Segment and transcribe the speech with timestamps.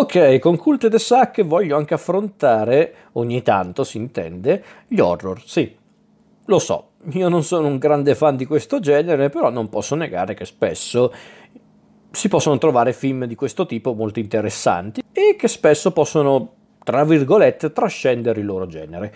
[0.00, 5.42] Ok, con Cult the Sack voglio anche affrontare, ogni tanto si intende, gli horror.
[5.44, 5.76] Sì,
[6.46, 10.32] lo so, io non sono un grande fan di questo genere, però non posso negare
[10.32, 11.12] che spesso
[12.10, 17.70] si possono trovare film di questo tipo molto interessanti e che spesso possono, tra virgolette,
[17.70, 19.14] trascendere il loro genere.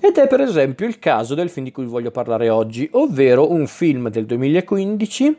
[0.00, 3.68] Ed è per esempio il caso del film di cui voglio parlare oggi, ovvero un
[3.68, 5.36] film del 2015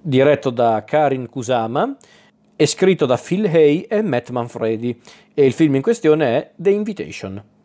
[0.00, 1.96] diretto da Karin Kusama
[2.56, 4.98] è scritto da Phil Hay e Matt Manfredi
[5.34, 7.55] e il film in questione è The Invitation.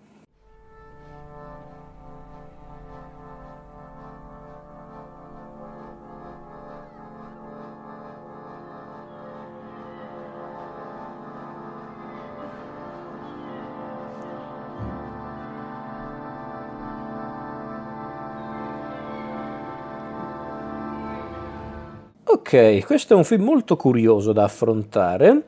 [22.51, 25.43] Questo è un film molto curioso da affrontare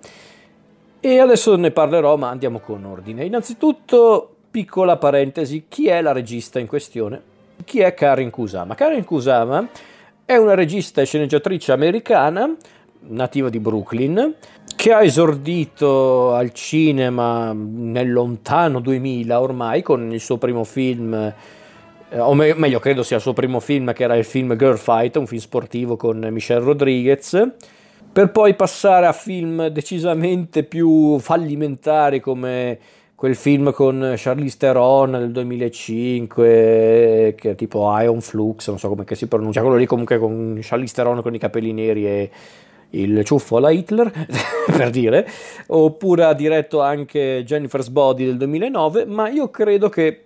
[1.02, 3.25] e adesso ne parlerò, ma andiamo con ordine.
[3.25, 7.22] Innanzitutto, piccola parentesi, chi è la regista in questione?
[7.66, 8.73] Chi è Karin Kusama?
[8.75, 9.67] Karin Kusama
[10.23, 12.55] è una regista e sceneggiatrice americana,
[13.08, 14.36] nativa di Brooklyn,
[14.73, 21.33] che ha esordito al cinema nel lontano 2000 ormai con il suo primo film
[22.17, 25.16] o me- meglio credo sia il suo primo film che era il film Girl Fight,
[25.17, 27.50] un film sportivo con Michelle Rodriguez,
[28.11, 32.80] per poi passare a film decisamente più fallimentari come
[33.16, 39.05] quel film con Charlize Theron del 2005 che è tipo Ion Flux, non so come
[39.11, 42.30] si pronuncia, quello lì comunque con Charlize Theron con i capelli neri e
[42.92, 44.11] il ciuffo alla Hitler,
[44.75, 45.25] per dire,
[45.67, 50.25] oppure ha diretto anche Jennifer's Body del 2009, ma io credo che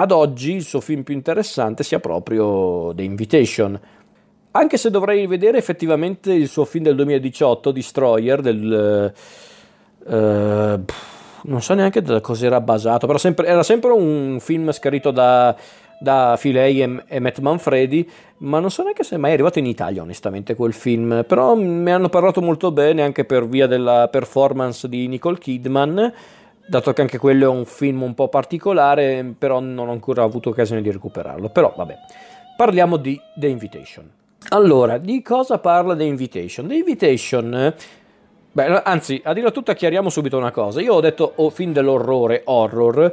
[0.00, 3.78] ad oggi il suo film più interessante sia proprio The Invitation.
[4.52, 9.12] Anche se dovrei vedere effettivamente il suo film del 2018, Destroyer, del...
[10.04, 10.84] Uh,
[11.42, 15.54] non so neanche da cosa era basato, però sempre, era sempre un film scritto da,
[15.98, 18.08] da Filei e, e, Matt Manfredi,
[18.38, 21.90] ma non so neanche se è mai arrivato in Italia onestamente quel film, però mi
[21.90, 26.12] hanno parlato molto bene anche per via della performance di Nicole Kidman
[26.68, 30.50] dato che anche quello è un film un po' particolare, però non ho ancora avuto
[30.50, 31.48] occasione di recuperarlo.
[31.48, 31.96] Però vabbè,
[32.56, 34.10] parliamo di The Invitation.
[34.50, 36.68] Allora, di cosa parla The Invitation?
[36.68, 37.74] The Invitation,
[38.52, 40.80] beh, anzi, a dire tutto chiariamo subito una cosa.
[40.80, 43.12] Io ho detto oh, film dell'orrore, horror.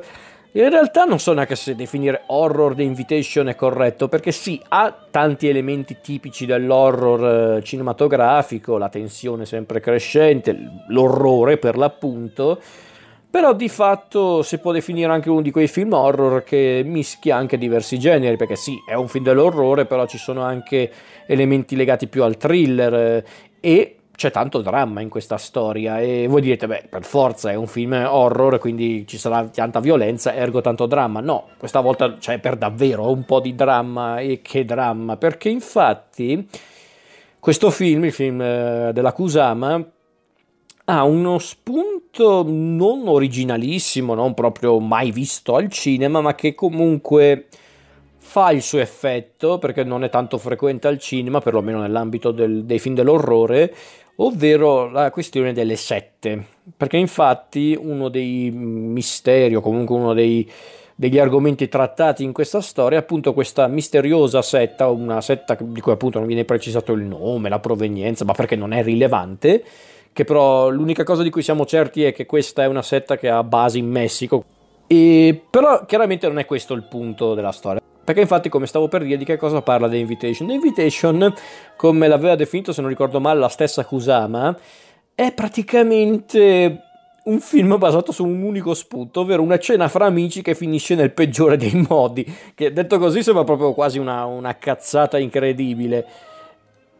[0.51, 4.93] In realtà non so neanche se definire horror The Invitation è corretto, perché sì, ha
[5.11, 12.61] tanti elementi tipici dell'horror eh, cinematografico, la tensione sempre crescente, l'orrore per l'appunto,
[13.35, 17.57] però di fatto si può definire anche uno di quei film horror che mischia anche
[17.57, 20.89] diversi generi, perché sì, è un film dell'orrore, però ci sono anche
[21.25, 23.25] elementi legati più al thriller eh,
[23.59, 27.67] e c'è tanto dramma in questa storia e voi direte, beh, per forza è un
[27.67, 31.19] film horror, quindi ci sarà tanta violenza, ergo tanto dramma.
[31.19, 36.47] No, questa volta c'è per davvero un po' di dramma e che dramma, perché infatti
[37.37, 39.85] questo film, il film eh, della Kusama,
[40.85, 47.47] ha uno spunto non originalissimo, non proprio mai visto al cinema, ma che comunque
[48.17, 52.79] fa il suo effetto perché non è tanto frequente al cinema, perlomeno nell'ambito del, dei
[52.79, 53.73] film dell'orrore,
[54.17, 56.45] ovvero la questione delle sette.
[56.77, 60.47] Perché infatti uno dei misteri, o comunque uno dei,
[60.93, 65.93] degli argomenti trattati in questa storia è appunto questa misteriosa setta, una setta di cui
[65.93, 69.63] appunto non viene precisato il nome, la provenienza, ma perché non è rilevante
[70.15, 73.27] che però l'unica cosa di cui siamo certi è che questa è una setta che
[73.27, 74.45] ha basi in Messico.
[74.87, 77.81] E, però chiaramente non è questo il punto della storia.
[78.01, 80.47] Perché infatti, come stavo per dire, di che cosa parla The Invitation?
[80.47, 81.33] The Invitation,
[81.75, 84.57] come l'aveva definito, se non ricordo male, la stessa Kusama,
[85.13, 86.81] è praticamente
[87.25, 91.11] un film basato su un unico spunto, ovvero una cena fra amici che finisce nel
[91.11, 92.25] peggiore dei modi.
[92.55, 96.05] Che detto così sembra proprio quasi una, una cazzata incredibile.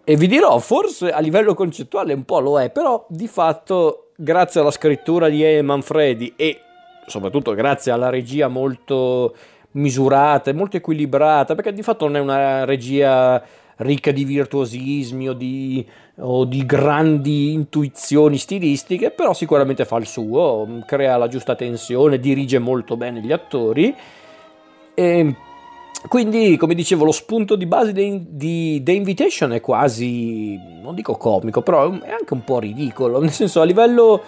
[0.07, 4.61] E vi dirò, forse a livello concettuale un po' lo è, però di fatto grazie
[4.61, 5.63] alla scrittura di E.
[5.63, 6.61] Manfredi e
[7.07, 9.35] soprattutto grazie alla regia molto
[9.72, 13.43] misurata e molto equilibrata, perché di fatto non è una regia
[13.78, 15.84] ricca di virtuosismi o di,
[16.17, 22.59] o di, grandi intuizioni stilistiche, però sicuramente fa il suo, crea la giusta tensione, dirige
[22.59, 23.93] molto bene gli attori.
[24.93, 25.35] E
[26.07, 31.61] quindi, come dicevo, lo spunto di base di The Invitation è quasi, non dico comico,
[31.61, 34.22] però è anche un po' ridicolo, nel senso a livello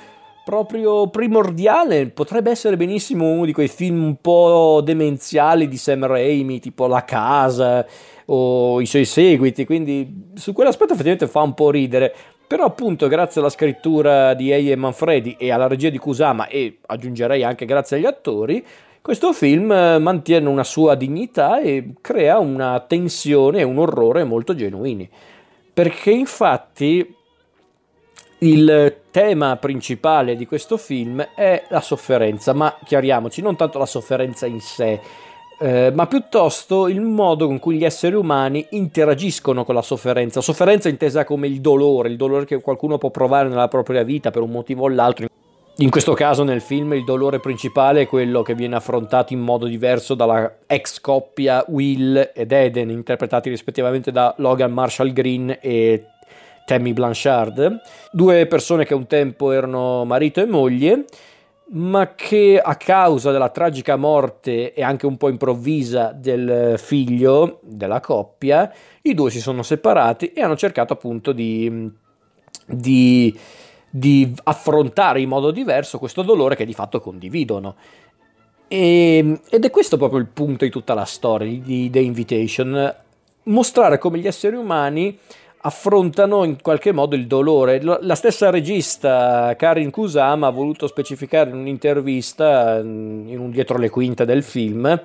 [0.48, 6.62] proprio primordiale potrebbe essere benissimo uno di quei film un po' demenziali di Sam Raimi,
[6.62, 7.86] tipo La Casa
[8.28, 12.16] o i suoi seguiti, quindi su quell'aspetto effettivamente fa un po' ridere,
[12.48, 17.44] Però appunto grazie alla scrittura di Eie Manfredi e alla regia di Kusama e aggiungerei
[17.44, 18.66] anche grazie agli attori,
[19.02, 24.56] questo film eh, mantiene una sua dignità e crea una tensione e un orrore molto
[24.56, 25.10] genuini.
[25.74, 27.16] Perché infatti
[28.40, 34.46] il tema principale di questo film è la sofferenza, ma chiariamoci, non tanto la sofferenza
[34.46, 35.00] in sé,
[35.60, 40.42] eh, ma piuttosto il modo con cui gli esseri umani interagiscono con la sofferenza.
[40.42, 44.44] Sofferenza intesa come il dolore, il dolore che qualcuno può provare nella propria vita per
[44.44, 45.28] un motivo o l'altro.
[45.80, 49.68] In questo caso nel film il dolore principale è quello che viene affrontato in modo
[49.68, 56.06] diverso dalla ex coppia Will ed Eden, interpretati rispettivamente da Logan Marshall Green e
[56.66, 57.80] Tammy Blanchard,
[58.12, 61.06] due persone che un tempo erano marito e moglie
[61.70, 68.00] ma che a causa della tragica morte e anche un po' improvvisa del figlio della
[68.00, 68.72] coppia,
[69.02, 71.92] i due si sono separati e hanno cercato appunto di,
[72.66, 73.38] di,
[73.90, 77.76] di affrontare in modo diverso questo dolore che di fatto condividono.
[78.70, 82.96] E, ed è questo proprio il punto di tutta la storia di The Invitation,
[83.44, 85.18] mostrare come gli esseri umani
[85.62, 87.82] affrontano in qualche modo il dolore.
[87.82, 93.90] La stessa regista Karin Kusama ha voluto specificare in un'intervista, mm, in un dietro le
[93.90, 95.02] quinte del film,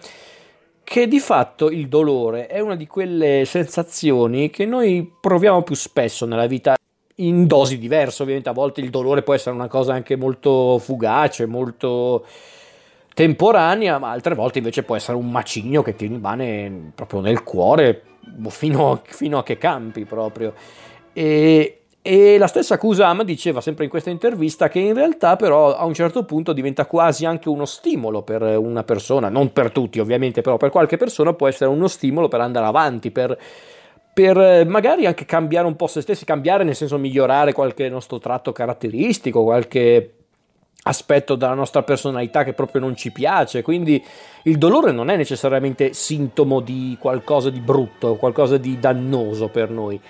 [0.85, 6.27] che di fatto il dolore è una di quelle sensazioni che noi proviamo più spesso
[6.27, 6.75] nella vita
[7.17, 11.47] in dosi diverse, ovviamente a volte il dolore può essere una cosa anche molto fugace,
[11.47, 12.25] molto
[13.15, 18.03] temporanea, ma altre volte invece può essere un macigno che ti rimane proprio nel cuore
[18.49, 20.55] fino, fino a che campi proprio.
[21.13, 25.85] E, e la stessa Kusama diceva sempre in questa intervista che in realtà però a
[25.85, 30.41] un certo punto diventa quasi anche uno stimolo per una persona, non per tutti ovviamente,
[30.41, 33.39] però per qualche persona può essere uno stimolo per andare avanti, per,
[34.13, 38.51] per magari anche cambiare un po' se stessi, cambiare nel senso migliorare qualche nostro tratto
[38.51, 40.22] caratteristico, qualche
[40.85, 44.03] aspetto della nostra personalità che proprio non ci piace, quindi
[44.45, 50.01] il dolore non è necessariamente sintomo di qualcosa di brutto, qualcosa di dannoso per noi.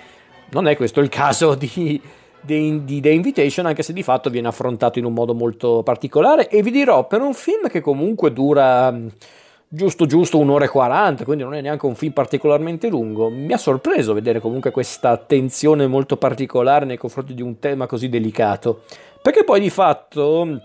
[0.50, 2.00] Non è questo il caso di,
[2.40, 6.48] di, di The Invitation, anche se di fatto viene affrontato in un modo molto particolare
[6.48, 8.94] e vi dirò, per un film che comunque dura
[9.74, 13.56] giusto giusto un'ora e 40, quindi non è neanche un film particolarmente lungo, mi ha
[13.56, 18.82] sorpreso vedere comunque questa attenzione molto particolare nei confronti di un tema così delicato.
[19.22, 20.60] Perché poi di fatto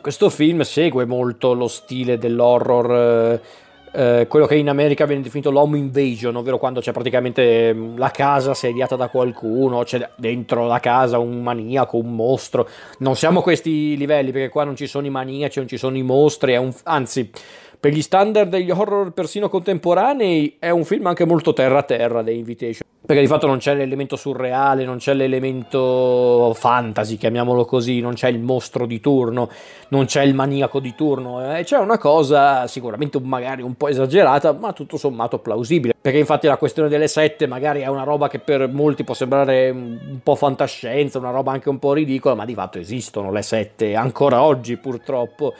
[0.00, 2.92] questo film segue molto lo stile dell'horror.
[2.94, 7.96] Eh, eh, quello che in America viene definito l'home invasion, ovvero quando c'è praticamente mm,
[7.98, 12.68] la casa sediata da qualcuno, c'è dentro la casa un maniaco, un mostro.
[12.98, 15.96] Non siamo a questi livelli perché qua non ci sono i maniaci, non ci sono
[15.96, 17.30] i mostri, un, anzi
[17.80, 22.86] per gli standard degli horror persino contemporanei è un film anche molto terra-terra The Invitation.
[23.06, 28.28] Perché di fatto non c'è l'elemento surreale, non c'è l'elemento fantasy, chiamiamolo così, non c'è
[28.28, 29.48] il mostro di turno,
[29.88, 31.62] non c'è il maniaco di turno, eh?
[31.62, 36.58] c'è una cosa sicuramente magari un po' esagerata, ma tutto sommato plausibile, perché infatti la
[36.58, 41.18] questione delle sette magari è una roba che per molti può sembrare un po' fantascienza,
[41.18, 45.54] una roba anche un po' ridicola, ma di fatto esistono le sette ancora oggi purtroppo,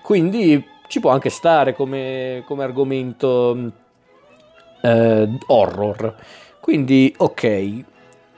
[0.00, 3.72] quindi ci può anche stare come, come argomento
[4.80, 6.14] eh, horror.
[6.60, 7.84] Quindi, ok.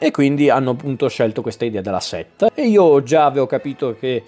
[0.00, 2.50] E quindi hanno appunto scelto questa idea della setta.
[2.54, 4.22] E io già avevo capito che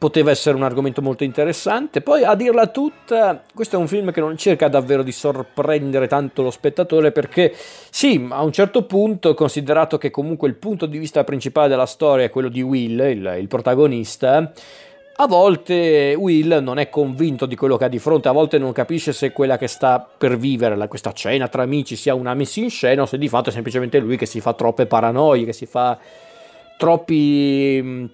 [0.00, 2.00] poteva essere un argomento molto interessante.
[2.00, 6.40] Poi, a dirla tutta, questo è un film che non cerca davvero di sorprendere tanto
[6.40, 7.54] lo spettatore perché,
[7.90, 12.24] sì, a un certo punto, considerato che comunque il punto di vista principale della storia
[12.24, 14.50] è quello di Will, il, il protagonista,
[15.22, 18.72] a volte Will non è convinto di quello che ha di fronte, a volte non
[18.72, 22.70] capisce se quella che sta per vivere questa cena tra amici sia una messa in
[22.70, 25.66] scena o se di fatto è semplicemente lui che si fa troppe paranoie, che si
[25.66, 25.98] fa
[26.78, 28.10] troppi,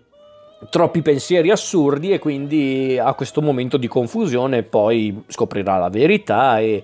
[0.68, 6.82] troppi pensieri assurdi e quindi ha questo momento di confusione poi scoprirà la verità e,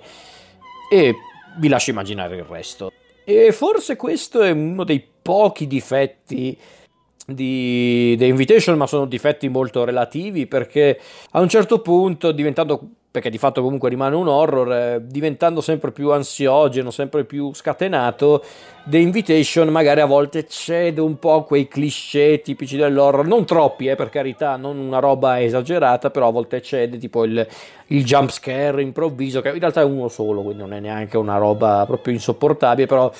[0.89, 1.15] e
[1.59, 2.93] vi lascio immaginare il resto.
[3.25, 6.57] E forse questo è uno dei pochi difetti
[7.27, 10.99] di The Invitation, ma sono difetti molto relativi perché
[11.31, 15.93] a un certo punto diventando perché di fatto comunque rimane un horror, eh, diventando sempre
[15.93, 18.43] più ansiogeno, sempre più scatenato,
[18.85, 23.89] The Invitation magari a volte cede un po' a quei cliché tipici dell'horror, non troppi
[23.89, 27.47] eh, per carità, non una roba esagerata, però a volte cede tipo il,
[27.89, 31.37] il jump scare improvviso, che in realtà è uno solo, quindi non è neanche una
[31.37, 33.13] roba proprio insopportabile, però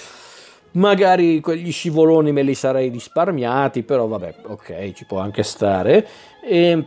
[0.73, 6.07] Magari quegli scivoloni me li sarei risparmiati, però vabbè, ok, ci può anche stare.
[6.43, 6.87] E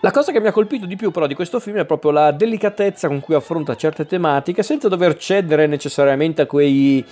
[0.00, 2.32] la cosa che mi ha colpito di più però di questo film è proprio la
[2.32, 7.04] delicatezza con cui affronta certe tematiche senza dover cedere necessariamente a quei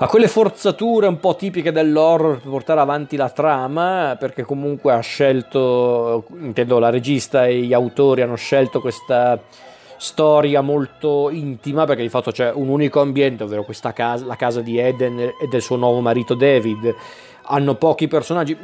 [0.00, 5.00] a quelle forzature un po' tipiche dell'horror per portare avanti la trama, perché comunque ha
[5.00, 9.40] scelto, intendo la regista e gli autori hanno scelto questa
[9.98, 14.60] storia molto intima, perché di fatto c'è un unico ambiente, ovvero questa casa, la casa
[14.60, 16.94] di Eden e del suo nuovo marito David.
[17.42, 18.56] Hanno pochi personaggi,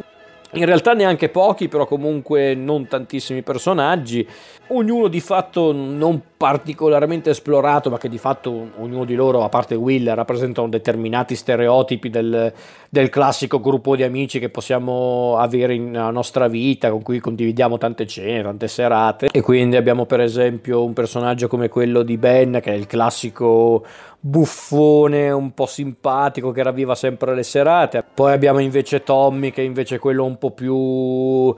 [0.52, 4.26] in realtà neanche pochi, però comunque non tantissimi personaggi,
[4.68, 9.74] ognuno di fatto non particolarmente esplorato, ma che di fatto ognuno di loro, a parte
[9.74, 12.52] Will, rappresentano determinati stereotipi del,
[12.94, 18.06] del classico gruppo di amici che possiamo avere nella nostra vita, con cui condividiamo tante
[18.06, 19.30] cene, tante serate.
[19.32, 23.84] E quindi abbiamo per esempio un personaggio come quello di Ben, che è il classico
[24.20, 28.04] buffone un po' simpatico che ravviva sempre le serate.
[28.14, 31.52] Poi abbiamo invece Tommy che invece è quello un po' più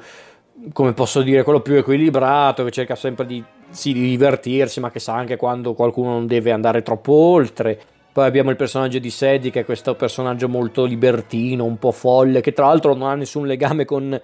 [0.73, 5.00] come posso dire, quello più equilibrato che cerca sempre di, sì, di divertirsi, ma che
[5.00, 7.78] sa anche quando qualcuno non deve andare troppo oltre.
[8.17, 12.41] Poi abbiamo il personaggio di Sadie, che è questo personaggio molto libertino, un po' folle,
[12.41, 14.19] che tra l'altro non ha nessun legame con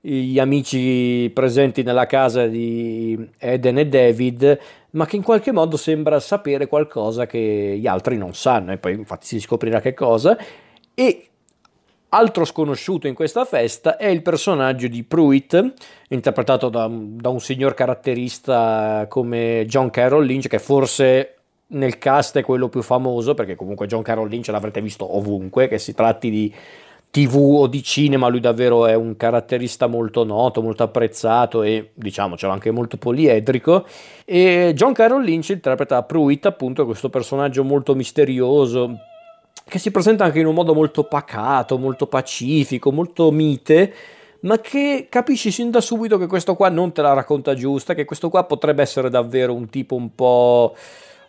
[0.00, 4.58] gli amici presenti nella casa di Eden e David,
[4.90, 8.94] ma che in qualche modo sembra sapere qualcosa che gli altri non sanno, e poi
[8.94, 10.36] infatti si scoprirà che cosa.
[10.92, 11.28] E
[12.08, 15.74] altro sconosciuto in questa festa è il personaggio di Pruitt,
[16.08, 21.34] interpretato da, da un signor caratterista come John Carroll Lynch, che forse
[21.68, 25.78] nel cast è quello più famoso, perché comunque John Carroll Lynch l'avrete visto ovunque, che
[25.78, 26.54] si tratti di
[27.10, 32.52] tv o di cinema, lui davvero è un caratterista molto noto, molto apprezzato e diciamocelo
[32.52, 33.86] anche molto poliedrico.
[34.24, 38.98] E John Carroll Lynch interpreta Pruitt, appunto, questo personaggio molto misterioso
[39.68, 43.92] che si presenta anche in un modo molto pacato, molto pacifico, molto mite,
[44.40, 48.06] ma che capisci sin da subito che questo qua non te la racconta giusta, che
[48.06, 50.74] questo qua potrebbe essere davvero un tipo un po'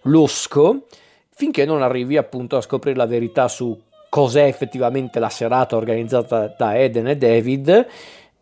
[0.04, 0.86] losco,
[1.30, 3.78] finché non arrivi appunto a scoprire la verità su
[4.10, 7.88] cos'è effettivamente la serata organizzata da Eden e David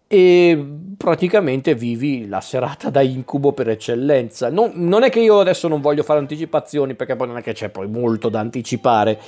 [0.07, 4.49] e praticamente vivi la serata da incubo per eccellenza.
[4.49, 7.53] Non, non, è che io adesso non voglio fare anticipazioni perché poi non è che
[7.53, 9.19] c'è poi molto da anticipare,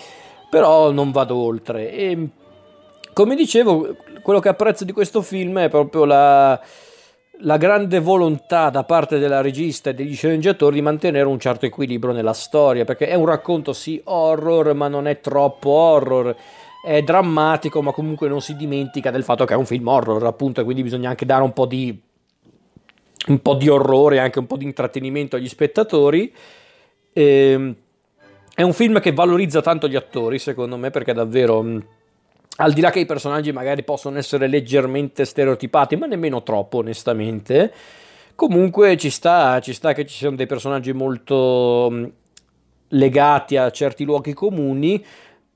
[0.50, 1.92] però non vado oltre.
[1.92, 2.30] E
[3.12, 6.60] come dicevo, quello che apprezzo di questo film è proprio la,
[7.42, 12.14] la grande volontà da parte della regista e degli sceneggiatori di mantenere un certo equilibrio
[12.14, 16.36] nella storia, perché è un racconto sì horror, ma non è troppo horror.
[16.84, 20.62] È drammatico, ma comunque non si dimentica del fatto che è un film horror, appunto,
[20.62, 22.08] e quindi bisogna anche dare un po' di
[23.28, 26.34] un po' di orrore, anche un po' di intrattenimento agli spettatori.
[27.14, 27.76] E, ehm,
[28.56, 31.64] è un film che valorizza tanto gli attori, secondo me, perché davvero
[32.62, 37.72] al di là che i personaggi magari possono essere leggermente stereotipati, ma nemmeno troppo, onestamente,
[38.36, 42.06] comunque ci sta, ci sta che ci siano dei personaggi molto mm,
[42.90, 45.04] legati a certi luoghi comuni,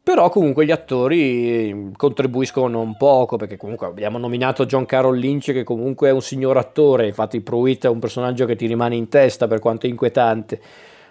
[0.02, 5.52] però comunque gli attori mm, contribuiscono un poco, perché comunque abbiamo nominato John Carroll Lynch,
[5.52, 9.10] che comunque è un signor attore, infatti Pruitt è un personaggio che ti rimane in
[9.10, 10.62] testa per quanto è inquietante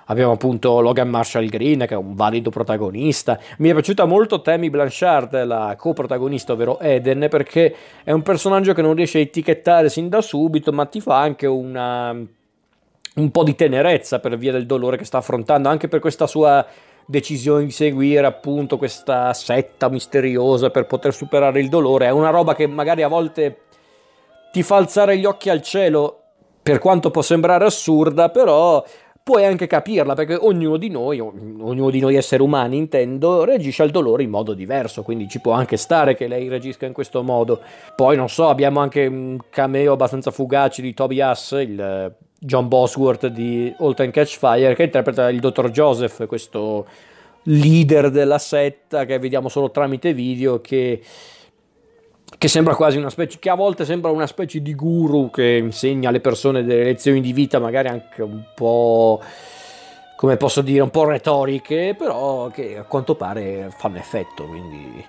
[0.07, 3.39] Abbiamo appunto Logan Marshall Green che è un valido protagonista.
[3.59, 8.83] Mi è piaciuta molto Tammy Blanchard, la coprotagonista, ovvero Eden, perché è un personaggio che
[8.83, 13.55] non riesce a etichettare sin da subito, ma ti fa anche una, un po' di
[13.55, 16.67] tenerezza per via del dolore che sta affrontando, anche per questa sua
[17.05, 22.07] decisione di seguire appunto questa setta misteriosa per poter superare il dolore.
[22.07, 23.63] È una roba che magari a volte
[24.53, 26.19] ti fa alzare gli occhi al cielo
[26.63, 28.85] per quanto può sembrare assurda, però
[29.23, 33.91] puoi anche capirla perché ognuno di noi, ognuno di noi esseri umani intendo, reagisce al
[33.91, 37.61] dolore in modo diverso, quindi ci può anche stare che lei reagisca in questo modo.
[37.95, 43.29] Poi non so, abbiamo anche un cameo abbastanza fugace di Tobias, il eh, John Bosworth
[43.29, 46.87] di All Time Catch Fire, che interpreta il dottor Joseph, questo
[47.45, 51.01] leader della setta che vediamo solo tramite video che
[52.39, 56.09] che sembra quasi una specie, che a volte sembra una specie di guru che insegna
[56.09, 59.21] alle persone delle lezioni di vita, magari anche un po',
[60.17, 65.05] come posso dire, un po' retoriche, però che a quanto pare fanno effetto, quindi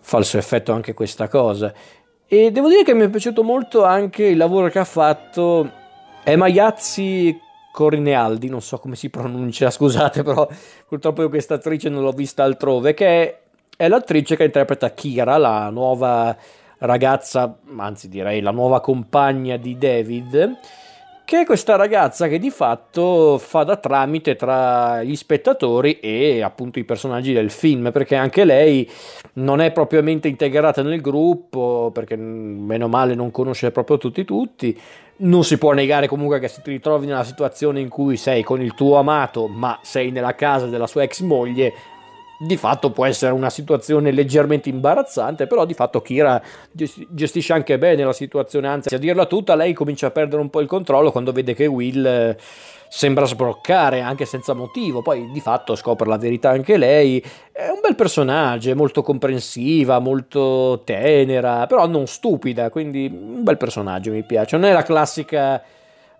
[0.00, 1.72] fa il suo effetto anche questa cosa.
[2.26, 5.70] E devo dire che mi è piaciuto molto anche il lavoro che ha fatto
[6.24, 7.38] Emma Iazzi
[7.72, 10.48] Corinealdi, non so come si pronuncia, scusate, però
[10.86, 13.40] purtroppo io questa attrice non l'ho vista altrove, che è
[13.78, 16.36] è l'attrice che interpreta Kira, la nuova
[16.78, 20.58] ragazza, anzi direi la nuova compagna di David,
[21.24, 26.80] che è questa ragazza che di fatto fa da tramite tra gli spettatori e appunto
[26.80, 28.90] i personaggi del film, perché anche lei
[29.34, 34.76] non è propriamente integrata nel gruppo, perché meno male non conosce proprio tutti tutti.
[35.18, 38.60] Non si può negare comunque che se ti ritrovi nella situazione in cui sei con
[38.60, 41.72] il tuo amato, ma sei nella casa della sua ex moglie,
[42.38, 46.40] di fatto può essere una situazione leggermente imbarazzante, però di fatto Kira
[46.72, 50.60] gestisce anche bene la situazione, anzi a dirla tutta lei comincia a perdere un po'
[50.60, 52.36] il controllo quando vede che Will eh,
[52.88, 57.80] sembra sbroccare anche senza motivo, poi di fatto scopre la verità anche lei, è un
[57.82, 64.22] bel personaggio, è molto comprensiva, molto tenera, però non stupida, quindi un bel personaggio mi
[64.22, 65.60] piace, non è la classica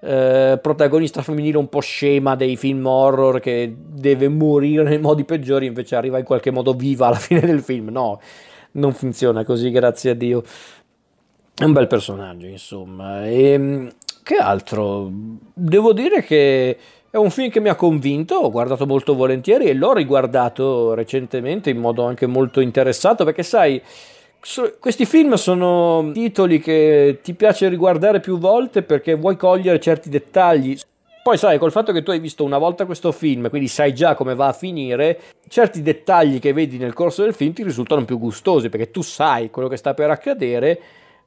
[0.01, 5.67] eh, protagonista femminile un po' scema dei film horror che deve morire nei modi peggiori,
[5.67, 7.89] invece arriva in qualche modo viva alla fine del film.
[7.89, 8.21] No,
[8.73, 10.43] non funziona così, grazie a Dio.
[11.55, 13.27] È un bel personaggio, insomma.
[13.27, 13.91] E ehm,
[14.23, 15.11] che altro?
[15.53, 16.79] Devo dire che
[17.11, 21.71] è un film che mi ha convinto, ho guardato molto volentieri e l'ho riguardato recentemente
[21.71, 23.83] in modo anche molto interessato perché sai
[24.79, 30.79] questi film sono titoli che ti piace riguardare più volte perché vuoi cogliere certi dettagli.
[31.23, 34.15] Poi sai, col fatto che tu hai visto una volta questo film, quindi sai già
[34.15, 38.19] come va a finire, certi dettagli che vedi nel corso del film ti risultano più
[38.19, 40.81] gustosi perché tu sai quello che sta per accadere,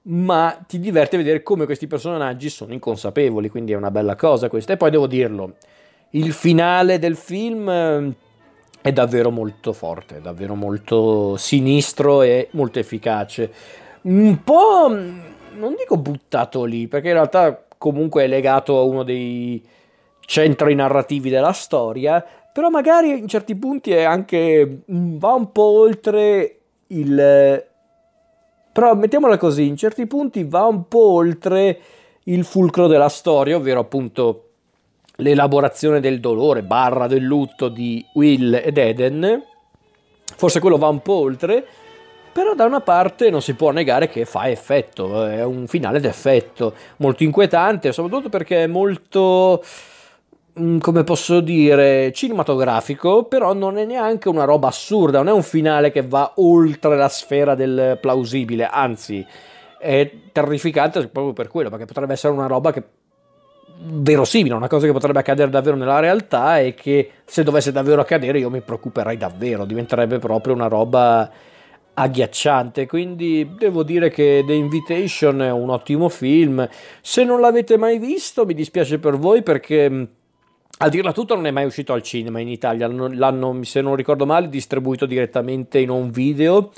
[0.03, 4.73] ma ti diverte vedere come questi personaggi sono inconsapevoli, quindi è una bella cosa questa.
[4.73, 5.53] E poi devo dirlo,
[6.11, 8.15] il finale del film
[8.81, 13.51] è davvero molto forte, davvero molto sinistro e molto efficace.
[14.03, 19.63] Un po', non dico buttato lì, perché in realtà comunque è legato a uno dei
[20.21, 26.57] centri narrativi della storia, però magari in certi punti è anche va un po' oltre
[26.87, 27.65] il
[28.73, 31.79] però mettiamola così, in certi punti va un po' oltre
[32.23, 34.50] il fulcro della storia, ovvero appunto
[35.21, 39.43] l'elaborazione del dolore barra del lutto di Will ed Eden,
[40.35, 41.65] forse quello va un po' oltre,
[42.31, 46.73] però da una parte non si può negare che fa effetto, è un finale d'effetto,
[46.97, 49.63] molto inquietante, soprattutto perché è molto,
[50.59, 55.43] mm, come posso dire, cinematografico, però non è neanche una roba assurda, non è un
[55.43, 59.25] finale che va oltre la sfera del plausibile, anzi
[59.77, 62.83] è terrificante proprio per quello, perché potrebbe essere una roba che
[63.83, 68.39] verosimile, una cosa che potrebbe accadere davvero nella realtà e che se dovesse davvero accadere
[68.39, 71.29] io mi preoccuperei davvero, diventerebbe proprio una roba
[71.93, 72.85] agghiacciante.
[72.85, 76.67] Quindi devo dire che The Invitation è un ottimo film.
[77.01, 80.07] Se non l'avete mai visto, mi dispiace per voi perché
[80.77, 84.25] a dirla tutta non è mai uscito al cinema in Italia, l'hanno, se non ricordo
[84.25, 86.71] male, distribuito direttamente in un video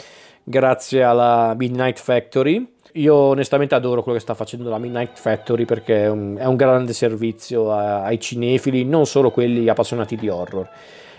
[0.43, 6.03] grazie alla Midnight Factory io onestamente adoro quello che sta facendo la Midnight Factory perché
[6.03, 10.69] è un, è un grande servizio a, ai cinefili, non solo quelli appassionati di horror.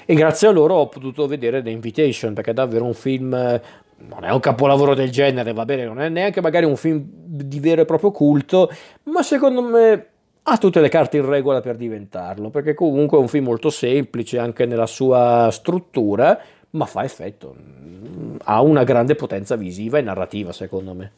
[0.06, 3.60] E grazie a loro ho potuto vedere The Invitation perché è davvero un film
[3.96, 7.60] non è un capolavoro del genere, va bene, non è neanche magari un film di
[7.60, 8.70] vero e proprio culto,
[9.04, 10.06] ma secondo me
[10.42, 14.38] ha tutte le carte in regola per diventarlo, perché comunque è un film molto semplice
[14.38, 16.38] anche nella sua struttura,
[16.70, 17.54] ma fa effetto,
[18.44, 21.12] ha una grande potenza visiva e narrativa secondo me.